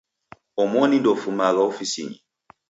Omoni 0.61 0.95
ndoufumagha 0.99 1.61
ofisinyi. 1.69 2.17